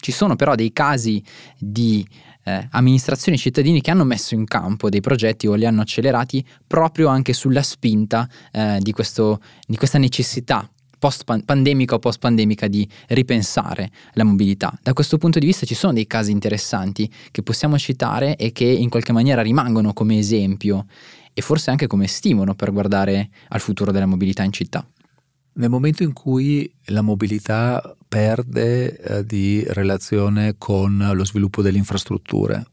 Ci 0.00 0.12
sono 0.12 0.34
però 0.34 0.54
dei 0.54 0.72
casi 0.72 1.22
di 1.58 2.06
eh, 2.44 2.66
amministrazioni 2.70 3.36
e 3.36 3.40
cittadini 3.40 3.80
che 3.80 3.90
hanno 3.90 4.04
messo 4.04 4.34
in 4.34 4.46
campo 4.46 4.88
dei 4.88 5.00
progetti 5.00 5.46
o 5.46 5.54
li 5.54 5.66
hanno 5.66 5.82
accelerati 5.82 6.44
proprio 6.66 7.08
anche 7.08 7.32
sulla 7.32 7.62
spinta 7.62 8.28
eh, 8.50 8.78
di, 8.80 8.92
questo, 8.92 9.40
di 9.66 9.76
questa 9.76 9.98
necessità 9.98 10.68
post 10.98 11.24
pandemica 11.24 11.94
o 11.94 11.98
post 11.98 12.18
pandemica 12.18 12.68
di 12.68 12.86
ripensare 13.08 13.90
la 14.12 14.24
mobilità. 14.24 14.78
Da 14.82 14.92
questo 14.92 15.16
punto 15.16 15.38
di 15.38 15.46
vista 15.46 15.64
ci 15.64 15.74
sono 15.74 15.94
dei 15.94 16.06
casi 16.06 16.30
interessanti 16.30 17.10
che 17.30 17.42
possiamo 17.42 17.78
citare 17.78 18.36
e 18.36 18.52
che 18.52 18.66
in 18.66 18.90
qualche 18.90 19.12
maniera 19.12 19.40
rimangono 19.40 19.94
come 19.94 20.18
esempio 20.18 20.86
e 21.32 21.40
forse 21.40 21.70
anche 21.70 21.86
come 21.86 22.06
stimolo 22.06 22.54
per 22.54 22.70
guardare 22.70 23.30
al 23.48 23.60
futuro 23.60 23.92
della 23.92 24.06
mobilità 24.06 24.42
in 24.42 24.52
città. 24.52 24.86
Nel 25.54 25.70
momento 25.70 26.02
in 26.02 26.12
cui 26.12 26.70
la 26.86 27.00
mobilità 27.00 27.96
perde 28.10 28.98
eh, 28.98 29.24
di 29.24 29.64
relazione 29.68 30.56
con 30.58 31.12
lo 31.14 31.24
sviluppo 31.24 31.62
delle 31.62 31.78
infrastrutture 31.78 32.66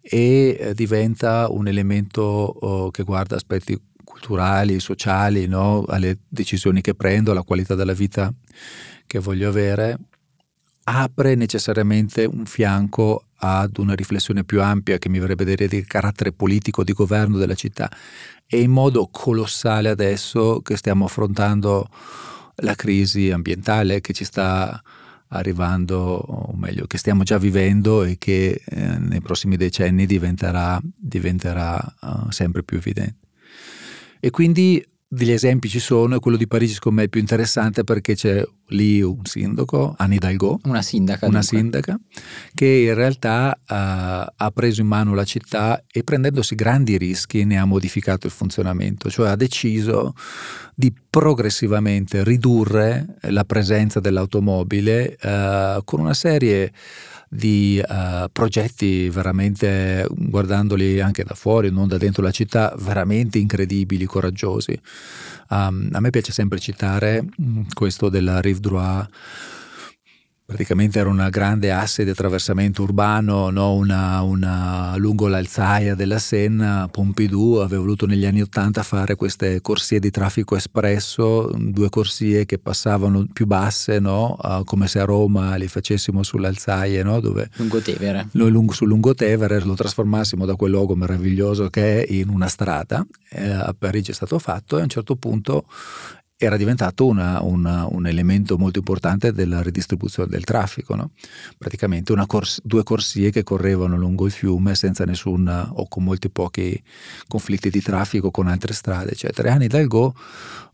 e 0.00 0.56
eh, 0.56 0.74
diventa 0.74 1.48
un 1.50 1.66
elemento 1.66 2.22
oh, 2.22 2.90
che 2.92 3.02
guarda 3.02 3.34
aspetti 3.34 3.76
culturali, 4.04 4.78
sociali, 4.78 5.48
no? 5.48 5.82
alle 5.88 6.20
decisioni 6.28 6.80
che 6.80 6.94
prendo, 6.94 7.32
alla 7.32 7.42
qualità 7.42 7.74
della 7.74 7.92
vita 7.92 8.32
che 9.04 9.18
voglio 9.18 9.48
avere, 9.48 9.98
apre 10.84 11.34
necessariamente 11.34 12.24
un 12.24 12.46
fianco 12.46 13.24
ad 13.38 13.78
una 13.78 13.94
riflessione 13.94 14.44
più 14.44 14.62
ampia 14.62 14.98
che 14.98 15.08
mi 15.08 15.18
vorrebbe 15.18 15.44
dire 15.44 15.66
di 15.66 15.84
carattere 15.84 16.30
politico, 16.30 16.84
di 16.84 16.92
governo 16.92 17.36
della 17.36 17.56
città 17.56 17.90
e 18.46 18.60
in 18.60 18.70
modo 18.70 19.08
colossale 19.10 19.88
adesso 19.88 20.60
che 20.60 20.76
stiamo 20.76 21.06
affrontando 21.06 21.88
la 22.56 22.74
crisi 22.74 23.30
ambientale 23.30 24.00
che 24.00 24.12
ci 24.12 24.24
sta 24.24 24.82
arrivando, 25.28 25.98
o 25.98 26.54
meglio, 26.54 26.86
che 26.86 26.98
stiamo 26.98 27.22
già 27.22 27.38
vivendo 27.38 28.04
e 28.04 28.16
che 28.18 28.62
eh, 28.64 28.98
nei 28.98 29.20
prossimi 29.20 29.56
decenni 29.56 30.06
diventerà, 30.06 30.78
diventerà 30.82 31.96
uh, 32.00 32.30
sempre 32.30 32.62
più 32.62 32.76
evidente. 32.76 33.16
E 34.20 34.30
quindi 34.30 34.84
degli 35.14 35.30
esempi 35.30 35.68
ci 35.68 35.78
sono 35.78 36.16
e 36.16 36.20
quello 36.20 36.38
di 36.38 36.46
Parigi 36.46 36.72
secondo 36.72 37.00
me 37.00 37.04
è 37.04 37.08
più 37.10 37.20
interessante 37.20 37.84
perché 37.84 38.14
c'è 38.14 38.42
lì 38.68 39.02
un 39.02 39.26
sindaco, 39.26 39.94
Anne 39.98 40.14
Hidalgo, 40.14 40.60
una 40.64 40.80
sindaca, 40.80 41.26
una 41.26 41.42
sindaca 41.42 42.00
che 42.54 42.66
in 42.66 42.94
realtà 42.94 43.54
uh, 43.54 43.64
ha 43.68 44.50
preso 44.54 44.80
in 44.80 44.86
mano 44.86 45.14
la 45.14 45.24
città 45.24 45.84
e 45.86 46.02
prendendosi 46.02 46.54
grandi 46.54 46.96
rischi 46.96 47.44
ne 47.44 47.58
ha 47.58 47.66
modificato 47.66 48.26
il 48.26 48.32
funzionamento, 48.32 49.10
cioè 49.10 49.28
ha 49.28 49.36
deciso 49.36 50.14
di 50.74 50.90
progressivamente 51.10 52.24
ridurre 52.24 53.16
la 53.28 53.44
presenza 53.44 54.00
dell'automobile 54.00 55.18
uh, 55.20 55.84
con 55.84 56.00
una 56.00 56.14
serie 56.14 56.68
di 56.68 57.11
uh, 57.34 58.28
progetti 58.30 59.08
veramente, 59.08 60.06
guardandoli 60.10 61.00
anche 61.00 61.24
da 61.24 61.34
fuori, 61.34 61.70
non 61.70 61.88
da 61.88 61.96
dentro 61.96 62.22
la 62.22 62.30
città, 62.30 62.74
veramente 62.78 63.38
incredibili, 63.38 64.04
coraggiosi. 64.04 64.78
Um, 65.48 65.88
a 65.92 66.00
me 66.00 66.10
piace 66.10 66.32
sempre 66.32 66.58
citare 66.58 67.22
mm, 67.22 67.62
questo 67.72 68.08
della 68.08 68.40
Rive 68.40 68.60
Droit 68.60 69.08
praticamente 70.44 70.98
era 70.98 71.08
una 71.08 71.30
grande 71.30 71.70
asse 71.70 72.04
di 72.04 72.10
attraversamento 72.10 72.82
urbano 72.82 73.50
no? 73.50 73.74
una, 73.74 74.20
una, 74.22 74.94
lungo 74.96 75.28
l'alzaia 75.28 75.94
della 75.94 76.18
Senna. 76.18 76.88
Pompidou 76.90 77.56
aveva 77.56 77.80
voluto 77.80 78.06
negli 78.06 78.26
anni 78.26 78.42
Ottanta 78.42 78.82
fare 78.82 79.14
queste 79.14 79.60
corsie 79.60 79.98
di 79.98 80.10
traffico 80.10 80.56
espresso, 80.56 81.50
due 81.56 81.88
corsie 81.88 82.44
che 82.44 82.58
passavano 82.58 83.26
più 83.32 83.46
basse, 83.46 83.98
no? 83.98 84.36
uh, 84.42 84.64
come 84.64 84.88
se 84.88 85.00
a 85.00 85.04
Roma 85.04 85.54
li 85.56 85.68
facessimo 85.68 86.22
sulle 86.22 86.48
alzaie, 86.48 87.02
no? 87.02 87.20
dove 87.20 87.48
Lungotevere. 87.54 88.28
Lo, 88.32 88.48
lungo, 88.48 88.72
sul 88.72 88.88
Lungotevere 88.88 89.60
lo 89.60 89.74
trasformassimo 89.74 90.44
da 90.44 90.54
quel 90.56 90.70
luogo 90.70 90.94
meraviglioso 90.94 91.70
che 91.70 92.04
è 92.04 92.12
in 92.12 92.28
una 92.28 92.48
strada. 92.48 93.06
Eh, 93.30 93.50
a 93.50 93.74
Parigi 93.78 94.10
è 94.10 94.14
stato 94.14 94.38
fatto 94.38 94.76
e 94.76 94.80
a 94.80 94.82
un 94.84 94.90
certo 94.90 95.16
punto 95.16 95.64
era 96.44 96.56
diventato 96.56 97.06
una, 97.06 97.40
una, 97.42 97.86
un 97.88 98.06
elemento 98.06 98.58
molto 98.58 98.78
importante 98.78 99.32
della 99.32 99.62
ridistribuzione 99.62 100.28
del 100.28 100.42
traffico. 100.42 100.96
No? 100.96 101.10
Praticamente 101.56 102.14
cors- 102.26 102.60
due 102.64 102.82
corsie 102.82 103.30
che 103.30 103.44
correvano 103.44 103.96
lungo 103.96 104.26
il 104.26 104.32
fiume 104.32 104.74
senza 104.74 105.04
nessun 105.04 105.46
o 105.48 105.86
con 105.86 106.02
molti 106.02 106.30
pochi 106.30 106.82
conflitti 107.28 107.70
di 107.70 107.80
traffico 107.80 108.30
con 108.30 108.48
altre 108.48 108.72
strade, 108.72 109.12
eccetera. 109.12 109.52
Anne 109.52 109.66
Hidalgo 109.66 110.14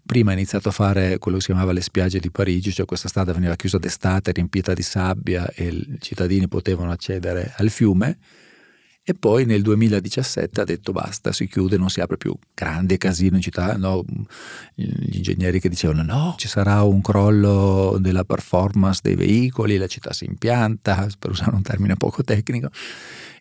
prima 0.06 0.30
ha 0.30 0.34
iniziato 0.34 0.70
a 0.70 0.72
fare 0.72 1.18
quello 1.18 1.36
che 1.36 1.42
si 1.42 1.50
chiamava 1.50 1.72
le 1.72 1.82
spiagge 1.82 2.18
di 2.18 2.30
Parigi, 2.30 2.72
cioè 2.72 2.86
questa 2.86 3.08
strada 3.08 3.34
veniva 3.34 3.54
chiusa 3.56 3.76
d'estate, 3.76 4.32
riempita 4.32 4.72
di 4.72 4.82
sabbia 4.82 5.46
e 5.54 5.66
i 5.66 5.98
cittadini 6.00 6.48
potevano 6.48 6.92
accedere 6.92 7.52
al 7.58 7.68
fiume 7.68 8.16
e 9.08 9.14
poi 9.14 9.46
nel 9.46 9.62
2017 9.62 10.60
ha 10.60 10.64
detto 10.64 10.92
basta, 10.92 11.32
si 11.32 11.46
chiude, 11.46 11.78
non 11.78 11.88
si 11.88 12.02
apre 12.02 12.18
più. 12.18 12.36
Grande 12.52 12.98
casino 12.98 13.36
in 13.36 13.42
città, 13.42 13.74
no? 13.78 14.04
gli 14.74 15.16
ingegneri 15.16 15.60
che 15.60 15.70
dicevano 15.70 16.02
no, 16.02 16.34
ci 16.36 16.46
sarà 16.46 16.82
un 16.82 17.00
crollo 17.00 17.96
della 17.98 18.24
performance 18.24 19.00
dei 19.02 19.14
veicoli, 19.14 19.78
la 19.78 19.86
città 19.86 20.12
si 20.12 20.26
impianta, 20.26 21.08
per 21.18 21.30
usare 21.30 21.54
un 21.54 21.62
termine 21.62 21.96
poco 21.96 22.22
tecnico, 22.22 22.68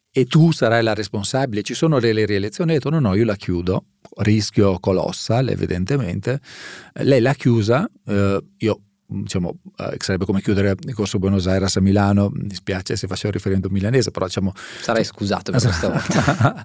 e 0.10 0.24
tu 0.24 0.54
sarai 0.54 0.84
la 0.84 0.94
responsabile. 0.94 1.64
Ci 1.64 1.74
sono 1.74 1.98
le 1.98 2.26
rielezioni, 2.26 2.72
ha 2.72 2.74
detto 2.76 2.90
no, 2.90 3.02
no, 3.02 3.14
io 3.14 3.26
la 3.26 3.36
chiudo, 3.36 3.88
rischio 4.20 4.80
colossal 4.80 5.50
evidentemente. 5.50 6.40
Lei 6.94 7.20
l'ha 7.20 7.34
chiusa, 7.34 7.86
eh, 8.06 8.42
io 8.60 8.82
diciamo, 9.08 9.60
eh, 9.78 9.96
sarebbe 10.00 10.26
come 10.26 10.42
chiudere 10.42 10.76
il 10.80 10.94
corso 10.94 11.18
Buenos 11.18 11.48
Aires 11.48 11.78
a 11.78 11.82
Milano, 11.82 12.30
mi 12.34 12.54
spiace 12.54 12.96
se 12.96 13.08
facevo 13.08 13.34
riferimento 13.34 13.70
milanese, 13.70 14.12
però 14.12 14.26
diciamo... 14.26 14.52
Sarai 14.82 15.04
scusato 15.04 15.52
per 15.52 15.62
questa 15.62 15.90
volta. 15.90 16.64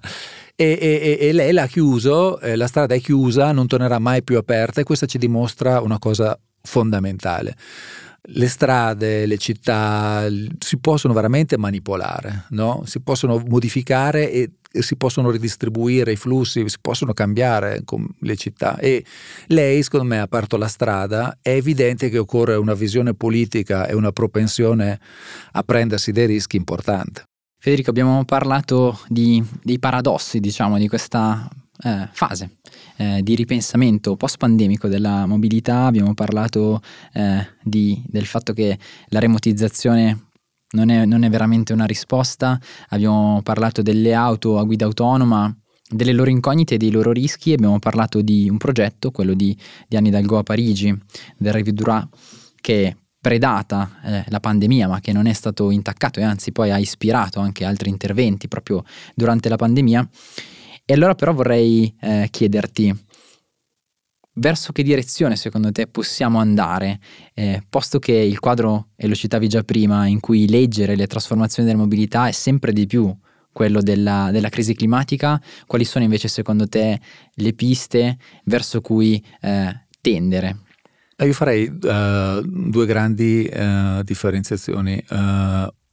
e, 0.55 0.77
e, 0.79 1.17
e, 1.19 1.31
lei 1.31 1.53
l'ha 1.53 1.67
chiuso, 1.67 2.39
eh, 2.39 2.55
la 2.55 2.67
strada 2.67 2.93
è 2.95 2.99
chiusa, 2.99 3.51
non 3.51 3.67
tornerà 3.67 3.99
mai 3.99 4.23
più 4.23 4.37
aperta 4.37 4.81
e 4.81 4.83
questo 4.83 5.05
ci 5.05 5.17
dimostra 5.17 5.79
una 5.79 5.99
cosa 5.99 6.37
fondamentale. 6.61 7.55
Le 8.25 8.47
strade, 8.47 9.25
le 9.25 9.37
città 9.37 10.25
si 10.59 10.77
possono 10.77 11.13
veramente 11.13 11.57
manipolare, 11.57 12.45
no? 12.51 12.83
si 12.85 13.01
possono 13.01 13.43
modificare 13.45 14.31
e 14.31 14.51
si 14.81 14.95
possono 14.95 15.29
ridistribuire 15.29 16.13
i 16.13 16.15
flussi, 16.15 16.67
si 16.67 16.77
possono 16.81 17.13
cambiare 17.13 17.83
le 18.19 18.35
città 18.35 18.77
e 18.77 19.03
lei 19.47 19.83
secondo 19.83 20.05
me 20.05 20.19
ha 20.19 20.23
aperto 20.23 20.57
la 20.57 20.67
strada, 20.67 21.37
è 21.41 21.49
evidente 21.49 22.09
che 22.09 22.17
occorre 22.17 22.55
una 22.55 22.73
visione 22.73 23.13
politica 23.13 23.87
e 23.87 23.93
una 23.93 24.11
propensione 24.11 24.99
a 25.51 25.63
prendersi 25.63 26.11
dei 26.11 26.25
rischi 26.25 26.55
importanti. 26.55 27.21
Federico, 27.59 27.89
abbiamo 27.89 28.23
parlato 28.25 29.01
di, 29.07 29.43
dei 29.61 29.79
paradossi, 29.79 30.39
diciamo, 30.39 30.77
di 30.77 30.87
questa 30.87 31.47
eh, 31.83 32.09
fase 32.11 32.57
eh, 32.97 33.21
di 33.23 33.35
ripensamento 33.35 34.15
post-pandemico 34.15 34.87
della 34.87 35.25
mobilità, 35.25 35.85
abbiamo 35.85 36.13
parlato 36.13 36.81
eh, 37.13 37.47
di, 37.63 38.01
del 38.07 38.25
fatto 38.25 38.53
che 38.53 38.77
la 39.07 39.19
remotizzazione 39.19 40.27
non 40.73 40.89
è, 40.89 41.05
non 41.05 41.23
è 41.23 41.29
veramente 41.29 41.73
una 41.73 41.85
risposta. 41.85 42.59
Abbiamo 42.89 43.41
parlato 43.43 43.81
delle 43.81 44.13
auto 44.13 44.57
a 44.57 44.63
guida 44.63 44.85
autonoma, 44.85 45.55
delle 45.89 46.13
loro 46.13 46.29
incognite 46.29 46.75
e 46.75 46.77
dei 46.77 46.91
loro 46.91 47.11
rischi. 47.11 47.53
Abbiamo 47.53 47.79
parlato 47.79 48.21
di 48.21 48.49
un 48.49 48.57
progetto, 48.57 49.11
quello 49.11 49.33
di, 49.33 49.57
di 49.87 49.97
Anni 49.97 50.09
Dalgo 50.09 50.37
a 50.37 50.43
Parigi, 50.43 50.95
del 51.37 51.53
Rivedura, 51.53 52.07
che 52.59 52.95
predata 53.23 54.01
eh, 54.03 54.25
la 54.27 54.41
pandemia 54.41 54.89
ma 54.89 54.99
che 54.99 55.13
non 55.13 55.27
è 55.27 55.33
stato 55.33 55.71
intaccato 55.71 56.19
e 56.19 56.23
anzi 56.23 56.51
poi 56.51 56.71
ha 56.71 56.77
ispirato 56.77 57.39
anche 57.39 57.63
altri 57.63 57.89
interventi 57.89 58.49
proprio 58.49 58.83
durante 59.15 59.47
la 59.47 59.55
pandemia. 59.55 60.09
E 60.85 60.93
allora 60.93 61.15
però 61.15 61.33
vorrei 61.33 61.93
eh, 62.01 62.27
chiederti, 62.29 62.93
verso 64.35 64.71
che 64.71 64.83
direzione 64.83 65.35
secondo 65.35 65.71
te 65.71 65.87
possiamo 65.87 66.39
andare, 66.39 66.99
eh, 67.33 67.63
posto 67.69 67.99
che 67.99 68.13
il 68.13 68.39
quadro, 68.39 68.89
e 68.95 69.07
lo 69.07 69.15
citavi 69.15 69.47
già 69.47 69.63
prima, 69.63 70.07
in 70.07 70.19
cui 70.19 70.49
leggere 70.49 70.95
le 70.95 71.07
trasformazioni 71.07 71.67
della 71.67 71.81
mobilità 71.81 72.27
è 72.27 72.31
sempre 72.31 72.73
di 72.73 72.85
più 72.85 73.15
quello 73.53 73.81
della, 73.81 74.29
della 74.31 74.49
crisi 74.49 74.73
climatica, 74.73 75.41
quali 75.67 75.85
sono 75.85 76.03
invece 76.03 76.27
secondo 76.27 76.67
te 76.67 76.99
le 77.33 77.53
piste 77.53 78.17
verso 78.45 78.81
cui 78.81 79.23
eh, 79.41 79.85
tendere? 80.01 80.57
Eh, 81.15 81.27
io 81.27 81.33
farei 81.33 81.67
uh, 81.67 82.41
due 82.41 82.85
grandi 82.85 83.49
uh, 83.53 84.01
differenziazioni. 84.01 85.01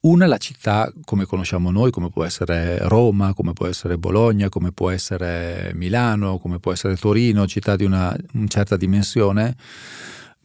Una 0.03 0.27
la 0.27 0.39
città 0.39 0.91
come 1.05 1.27
conosciamo 1.27 1.71
noi, 1.71 1.91
come 1.91 2.09
può 2.09 2.25
essere 2.25 2.79
Roma, 2.89 3.35
come 3.35 3.53
può 3.53 3.67
essere 3.67 3.99
Bologna, 3.99 4.49
come 4.49 4.73
può 4.73 4.91
essere 4.91 5.73
Milano, 5.75 6.39
come 6.39 6.59
può 6.59 6.73
essere 6.73 6.97
Torino, 6.97 7.47
città 7.47 7.77
di 7.77 7.85
una, 7.85 8.17
una 8.33 8.47
certa 8.47 8.77
dimensione, 8.77 9.57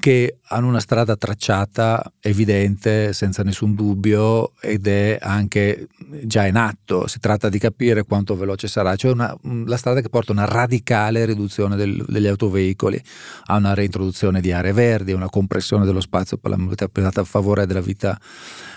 che 0.06 0.38
hanno 0.50 0.68
una 0.68 0.80
strada 0.80 1.16
tracciata 1.16 2.14
evidente, 2.20 3.12
senza 3.12 3.42
nessun 3.42 3.74
dubbio, 3.74 4.52
ed 4.62 4.86
è 4.86 5.18
anche 5.20 5.88
già 6.26 6.46
in 6.46 6.58
atto. 6.58 7.08
Si 7.08 7.18
tratta 7.18 7.50
di 7.50 7.58
capire 7.58 8.04
quanto 8.04 8.36
veloce 8.36 8.68
sarà, 8.68 8.96
cioè 8.96 9.14
una, 9.14 9.36
la 9.66 9.78
strada 9.78 10.02
che 10.02 10.10
porta 10.10 10.32
a 10.32 10.36
una 10.36 10.46
radicale 10.46 11.26
riduzione 11.26 11.76
del, 11.76 12.06
degli 12.08 12.28
autoveicoli, 12.28 13.02
a 13.46 13.56
una 13.56 13.74
reintroduzione 13.74 14.42
di 14.42 14.52
aree 14.52 14.74
verdi, 14.74 15.12
a 15.12 15.16
una 15.16 15.28
compressione 15.28 15.86
dello 15.86 16.02
spazio 16.02 16.38
per 16.38 16.52
la 16.52 16.58
mobilità 16.58 16.88
privata 16.88 17.22
a 17.22 17.24
favore 17.24 17.66
della 17.66 17.82
vita 17.82 18.16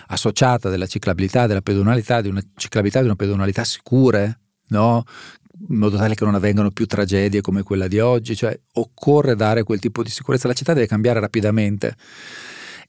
associata, 0.06 0.70
della 0.70 0.86
ciclabilità, 0.86 1.46
della 1.46 1.60
pedonalità, 1.60 2.22
di 2.22 2.28
una 2.28 2.40
ciclabilità, 2.56 3.00
di 3.00 3.04
una 3.04 3.16
pedonalità 3.16 3.64
sicure, 3.64 4.38
no? 4.68 5.04
In 5.68 5.76
modo 5.76 5.96
tale 5.96 6.14
che 6.14 6.24
non 6.24 6.34
avvengano 6.34 6.70
più 6.70 6.86
tragedie 6.86 7.40
come 7.40 7.62
quella 7.62 7.88
di 7.88 7.98
oggi, 7.98 8.36
cioè 8.36 8.58
occorre 8.74 9.34
dare 9.34 9.62
quel 9.62 9.80
tipo 9.80 10.02
di 10.02 10.10
sicurezza, 10.10 10.48
la 10.48 10.54
città 10.54 10.72
deve 10.72 10.86
cambiare 10.86 11.20
rapidamente 11.20 11.96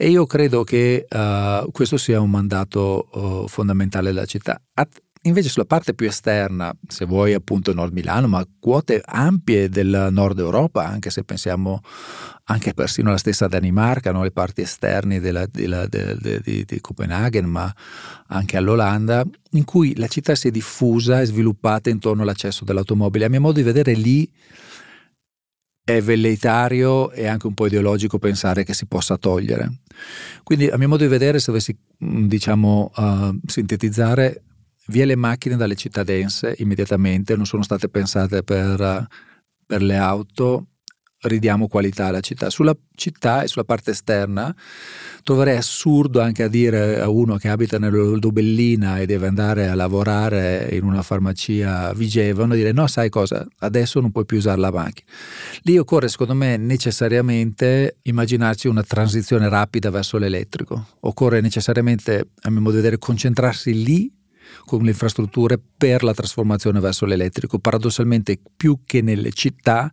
e 0.01 0.09
io 0.09 0.25
credo 0.25 0.63
che 0.63 1.05
uh, 1.09 1.69
questo 1.71 1.97
sia 1.97 2.21
un 2.21 2.29
mandato 2.29 3.09
uh, 3.11 3.47
fondamentale 3.49 4.13
della 4.13 4.25
città. 4.25 4.61
At- 4.75 5.01
Invece 5.23 5.49
sulla 5.49 5.65
parte 5.65 5.93
più 5.93 6.07
esterna, 6.07 6.73
se 6.87 7.03
vuoi 7.03 7.33
appunto 7.33 7.73
Nord 7.73 7.91
Milano, 7.91 8.29
ma 8.29 8.47
quote 8.57 9.01
ampie 9.03 9.67
del 9.67 10.07
Nord 10.11 10.39
Europa, 10.39 10.85
anche 10.85 11.09
se 11.09 11.25
pensiamo 11.25 11.81
anche 12.45 12.73
persino 12.73 13.09
alla 13.09 13.17
stessa 13.17 13.47
Danimarca, 13.47 14.13
no? 14.13 14.23
le 14.23 14.31
parti 14.31 14.61
esterne 14.61 15.19
di, 15.19 16.77
Copenaghen, 16.79 17.45
ma 17.45 17.73
anche 18.27 18.55
all'Olanda, 18.55 19.25
in 19.51 19.65
cui 19.65 19.93
la 19.97 20.07
città 20.07 20.35
si 20.35 20.47
è 20.47 20.51
diffusa 20.51 21.19
e 21.19 21.25
sviluppata 21.25 21.89
intorno 21.89 22.21
all'accesso 22.21 22.63
dell'automobile. 22.63 23.25
A 23.25 23.29
mio 23.29 23.41
modo 23.41 23.57
di 23.57 23.63
vedere 23.63 23.91
lì 23.93 24.31
è 25.83 26.01
velleitario 26.01 27.11
e 27.11 27.27
anche 27.27 27.45
un 27.45 27.55
po' 27.55 27.65
ideologico 27.65 28.19
pensare 28.19 28.63
che 28.63 28.73
si 28.73 28.85
possa 28.85 29.17
togliere. 29.17 29.81
Quindi 30.43 30.69
a 30.69 30.77
mio 30.77 30.87
modo 30.87 31.03
di 31.03 31.09
vedere, 31.09 31.39
se 31.39 31.47
dovessi 31.47 31.77
diciamo 31.97 32.91
uh, 32.95 33.39
sintetizzare, 33.45 34.43
via 34.89 35.05
le 35.05 35.15
macchine 35.15 35.55
dalle 35.55 35.75
città 35.75 36.03
dense 36.03 36.55
immediatamente, 36.57 37.35
non 37.35 37.45
sono 37.45 37.63
state 37.63 37.89
pensate 37.89 38.43
per, 38.43 39.07
per 39.65 39.81
le 39.81 39.95
auto, 39.95 40.67
ridiamo 41.21 41.67
qualità 41.67 42.07
alla 42.07 42.21
città. 42.21 42.49
Sulla 42.49 42.75
città 42.95 43.43
e 43.43 43.47
sulla 43.47 43.65
parte 43.65 43.91
esterna 43.91 44.55
troverei 45.23 45.57
assurdo 45.57 46.21
anche 46.21 46.43
a 46.43 46.47
dire 46.47 46.99
a 47.01 47.09
uno 47.09 47.35
che 47.37 47.49
abita 47.49 47.77
nell'Odobellina 47.77 48.99
e 48.99 49.05
deve 49.05 49.27
andare 49.27 49.67
a 49.67 49.75
lavorare 49.75 50.69
in 50.71 50.83
una 50.83 51.01
farmacia 51.01 51.93
Vigevano, 51.93 52.55
dire 52.55 52.71
no, 52.71 52.87
sai 52.87 53.09
cosa, 53.09 53.45
adesso 53.59 53.99
non 53.99 54.11
puoi 54.11 54.25
più 54.25 54.37
usare 54.37 54.59
la 54.59 54.71
macchina. 54.71 55.09
Lì 55.63 55.77
occorre 55.77 56.07
secondo 56.07 56.33
me 56.35 56.57
necessariamente 56.57 57.97
immaginarci 58.03 58.67
una 58.67 58.83
transizione 58.83 59.49
rapida 59.49 59.89
verso 59.89 60.17
l'elettrico, 60.17 60.87
occorre 61.01 61.41
necessariamente, 61.41 62.29
a 62.41 62.49
mio 62.49 62.61
modo 62.61 62.75
di 62.75 62.81
vedere, 62.81 62.97
concentrarsi 62.97 63.83
lì 63.83 64.17
con 64.65 64.81
le 64.83 64.89
infrastrutture 64.89 65.59
per 65.77 66.03
la 66.03 66.13
trasformazione 66.13 66.79
verso 66.79 67.05
l'elettrico. 67.05 67.59
Paradossalmente, 67.59 68.39
più 68.55 68.79
che 68.85 69.01
nelle 69.01 69.31
città, 69.31 69.91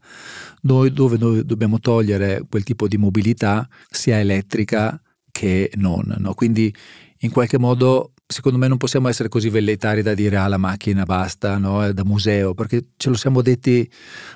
noi 0.63 0.93
dove 0.93 1.17
noi 1.19 1.45
dobbiamo 1.45 1.79
togliere 1.79 2.43
quel 2.49 2.65
tipo 2.65 2.89
di 2.89 2.97
mobilità, 2.97 3.69
sia 3.89 4.19
elettrica 4.19 5.01
che 5.31 5.71
non. 5.77 6.15
No? 6.19 6.35
Quindi, 6.35 6.75
in 7.21 7.31
qualche 7.31 7.59
modo, 7.59 8.13
secondo 8.27 8.59
me 8.59 8.67
non 8.67 8.77
possiamo 8.77 9.09
essere 9.09 9.29
così 9.29 9.49
velleitari 9.49 10.03
da 10.03 10.15
dire 10.15 10.37
ah 10.37 10.49
la 10.49 10.57
macchina 10.57 11.05
basta, 11.05 11.59
no? 11.59 11.85
è 11.85 11.93
da 11.93 12.05
museo, 12.05 12.55
perché 12.55 12.89
ce 12.97 13.09
lo 13.09 13.17
siamo 13.17 13.43
detti 13.43 13.89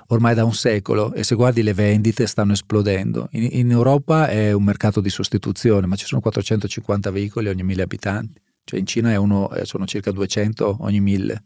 ormai 0.08 0.34
da 0.34 0.44
un 0.44 0.54
secolo 0.54 1.12
e 1.12 1.24
se 1.24 1.34
guardi 1.34 1.62
le 1.62 1.74
vendite 1.74 2.26
stanno 2.26 2.52
esplodendo. 2.52 3.28
In, 3.32 3.48
in 3.52 3.70
Europa 3.70 4.28
è 4.28 4.52
un 4.52 4.62
mercato 4.62 5.00
di 5.00 5.10
sostituzione, 5.10 5.86
ma 5.86 5.96
ci 5.96 6.06
sono 6.06 6.20
450 6.20 7.10
veicoli 7.10 7.48
ogni 7.48 7.62
mille 7.62 7.82
abitanti 7.82 8.40
cioè 8.70 8.78
in 8.78 8.86
Cina 8.86 9.18
uno, 9.18 9.50
eh, 9.50 9.64
sono 9.64 9.84
circa 9.84 10.12
200 10.12 10.76
ogni 10.80 11.00
mille. 11.00 11.42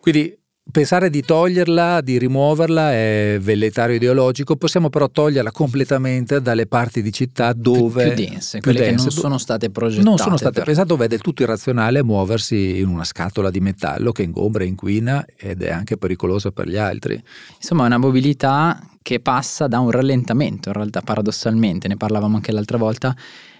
Quindi 0.00 0.32
pensare 0.70 1.10
di 1.10 1.22
toglierla, 1.22 2.00
di 2.00 2.18
rimuoverla 2.18 2.92
è 2.92 3.38
velleitario 3.40 3.96
ideologico, 3.96 4.54
possiamo 4.54 4.90
però 4.90 5.08
toglierla 5.08 5.50
completamente 5.50 6.40
dalle 6.40 6.68
parti 6.68 7.02
di 7.02 7.12
città 7.12 7.52
dove... 7.52 8.12
Più, 8.12 8.14
più 8.14 8.24
dense, 8.26 8.58
più 8.58 8.70
quelle 8.70 8.86
dense, 8.86 9.08
che 9.08 9.12
non 9.12 9.22
sono 9.22 9.38
state 9.38 9.70
progettate. 9.70 10.08
Non 10.08 10.18
sono 10.18 10.36
state 10.36 10.54
per... 10.54 10.64
pensate 10.64 10.86
dove 10.86 11.06
è 11.06 11.08
del 11.08 11.20
tutto 11.20 11.42
irrazionale 11.42 12.04
muoversi 12.04 12.78
in 12.78 12.86
una 12.86 13.04
scatola 13.04 13.50
di 13.50 13.60
metallo 13.60 14.12
che 14.12 14.22
ingombra, 14.22 14.62
inquina 14.62 15.24
ed 15.36 15.62
è 15.62 15.70
anche 15.70 15.96
pericolosa 15.96 16.52
per 16.52 16.68
gli 16.68 16.76
altri. 16.76 17.20
Insomma 17.56 17.82
è 17.82 17.86
una 17.86 17.98
mobilità 17.98 18.80
che 19.02 19.18
passa 19.18 19.66
da 19.66 19.80
un 19.80 19.90
rallentamento, 19.90 20.68
in 20.68 20.74
realtà 20.74 21.00
paradossalmente, 21.00 21.88
ne 21.88 21.96
parlavamo 21.96 22.36
anche 22.36 22.52
l'altra 22.52 22.76
volta, 22.76 23.16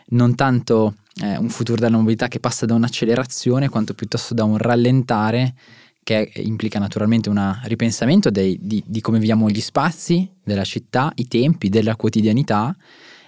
non 0.08 0.34
tanto 0.34 0.96
eh, 1.22 1.36
un 1.36 1.48
futuro 1.48 1.80
della 1.80 1.96
mobilità 1.96 2.28
che 2.28 2.40
passa 2.40 2.66
da 2.66 2.74
un'accelerazione 2.74 3.68
quanto 3.68 3.94
piuttosto 3.94 4.34
da 4.34 4.44
un 4.44 4.58
rallentare 4.58 5.54
che 6.02 6.30
implica 6.36 6.78
naturalmente 6.78 7.28
un 7.28 7.58
ripensamento 7.64 8.30
dei, 8.30 8.56
di, 8.60 8.82
di 8.86 9.00
come 9.00 9.18
viviamo 9.18 9.50
gli 9.50 9.60
spazi 9.60 10.30
della 10.44 10.62
città, 10.62 11.10
i 11.16 11.26
tempi 11.26 11.68
della 11.68 11.96
quotidianità 11.96 12.76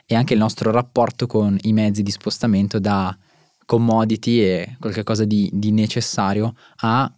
e 0.06 0.14
anche 0.14 0.34
il 0.34 0.38
nostro 0.38 0.70
rapporto 0.70 1.26
con 1.26 1.58
i 1.62 1.72
mezzi 1.72 2.04
di 2.04 2.10
spostamento 2.12 2.78
da 2.78 3.16
commodity 3.66 4.40
e 4.40 4.76
qualcosa 4.78 5.24
di, 5.24 5.50
di 5.52 5.72
necessario 5.72 6.54
a 6.76 7.12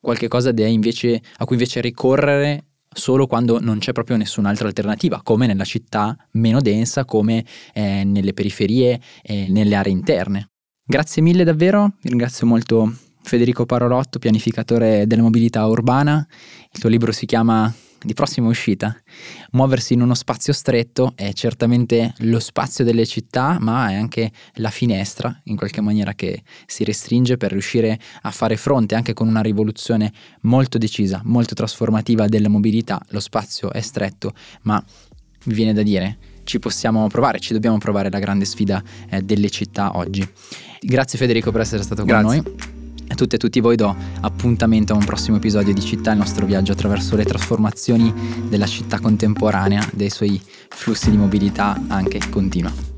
qualcosa 0.00 0.52
invece, 0.56 1.22
a 1.36 1.44
cui 1.44 1.54
invece 1.54 1.80
ricorrere 1.80 2.64
solo 2.98 3.26
quando 3.26 3.58
non 3.60 3.78
c'è 3.78 3.92
proprio 3.92 4.16
nessun'altra 4.16 4.68
alternativa, 4.68 5.22
come 5.22 5.46
nella 5.46 5.64
città 5.64 6.16
meno 6.32 6.60
densa, 6.60 7.04
come 7.04 7.44
eh, 7.72 8.04
nelle 8.04 8.34
periferie 8.34 9.00
e 9.22 9.46
nelle 9.48 9.74
aree 9.74 9.92
interne. 9.92 10.50
Grazie 10.84 11.22
mille 11.22 11.44
davvero, 11.44 11.94
ringrazio 12.02 12.46
molto 12.46 12.92
Federico 13.22 13.66
Parolotto, 13.66 14.18
pianificatore 14.18 15.06
della 15.06 15.22
mobilità 15.22 15.66
urbana. 15.66 16.26
Il 16.72 16.80
tuo 16.80 16.88
libro 16.88 17.12
si 17.12 17.26
chiama 17.26 17.72
di 18.02 18.14
prossima 18.14 18.48
uscita. 18.48 18.96
Muoversi 19.52 19.94
in 19.94 20.02
uno 20.02 20.14
spazio 20.14 20.52
stretto 20.52 21.12
è 21.14 21.32
certamente 21.32 22.14
lo 22.18 22.38
spazio 22.38 22.84
delle 22.84 23.06
città, 23.06 23.58
ma 23.60 23.90
è 23.90 23.94
anche 23.94 24.30
la 24.54 24.70
finestra, 24.70 25.40
in 25.44 25.56
qualche 25.56 25.80
maniera, 25.80 26.14
che 26.14 26.42
si 26.66 26.84
restringe 26.84 27.36
per 27.36 27.52
riuscire 27.52 27.98
a 28.22 28.30
fare 28.30 28.56
fronte 28.56 28.94
anche 28.94 29.14
con 29.14 29.28
una 29.28 29.40
rivoluzione 29.40 30.12
molto 30.42 30.78
decisa, 30.78 31.20
molto 31.24 31.54
trasformativa 31.54 32.26
della 32.26 32.48
mobilità. 32.48 33.00
Lo 33.08 33.20
spazio 33.20 33.72
è 33.72 33.80
stretto, 33.80 34.32
ma 34.62 34.82
mi 35.44 35.54
viene 35.54 35.72
da 35.72 35.82
dire 35.82 36.18
ci 36.48 36.58
possiamo 36.58 37.06
provare, 37.08 37.40
ci 37.40 37.52
dobbiamo 37.52 37.76
provare 37.76 38.10
la 38.10 38.18
grande 38.18 38.46
sfida 38.46 38.82
eh, 39.10 39.20
delle 39.20 39.50
città 39.50 39.96
oggi. 39.98 40.26
Grazie 40.80 41.18
Federico 41.18 41.52
per 41.52 41.60
essere 41.60 41.82
stato 41.82 42.04
Grazie. 42.04 42.42
con 42.42 42.52
noi. 42.52 42.77
A 43.10 43.14
tutte 43.14 43.36
e 43.36 43.38
tutti 43.38 43.60
voi 43.60 43.76
do 43.76 43.94
appuntamento 44.20 44.92
a 44.92 44.96
un 44.96 45.04
prossimo 45.04 45.38
episodio 45.38 45.72
di 45.72 45.80
Città, 45.80 46.12
il 46.12 46.18
nostro 46.18 46.46
viaggio 46.46 46.72
attraverso 46.72 47.16
le 47.16 47.24
trasformazioni 47.24 48.12
della 48.48 48.66
città 48.66 49.00
contemporanea, 49.00 49.88
dei 49.92 50.10
suoi 50.10 50.40
flussi 50.68 51.10
di 51.10 51.16
mobilità 51.16 51.80
anche 51.88 52.20
continua. 52.30 52.97